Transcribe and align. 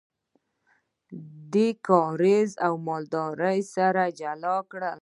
دې 1.53 1.67
کار 1.87 2.17
بزګري 2.25 2.37
او 2.65 2.73
مالداري 2.87 3.59
سره 3.73 4.03
جلا 4.19 4.55
کړل. 4.71 4.99